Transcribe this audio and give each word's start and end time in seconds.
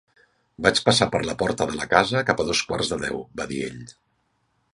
"Vaig 0.65 0.79
passar 0.87 1.07
per 1.15 1.21
la 1.27 1.35
porta 1.41 1.67
de 1.73 1.77
la 1.81 1.87
casa 1.91 2.23
cap 2.31 2.41
a 2.41 2.47
dos 2.49 2.63
quarts 2.71 2.91
de 2.95 2.99
deu", 3.05 3.23
va 3.43 3.49
dir 3.53 3.63
ell. 3.69 3.79